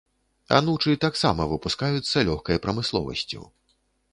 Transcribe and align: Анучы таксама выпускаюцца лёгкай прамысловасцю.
Анучы 0.59 0.95
таксама 1.03 1.47
выпускаюцца 1.51 2.25
лёгкай 2.31 2.61
прамысловасцю. 2.65 3.43